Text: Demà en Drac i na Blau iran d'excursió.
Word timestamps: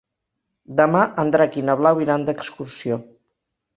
Demà 0.79 1.01
en 1.23 1.29
Drac 1.35 1.59
i 1.61 1.65
na 1.67 1.75
Blau 1.83 2.03
iran 2.07 2.25
d'excursió. 2.31 2.99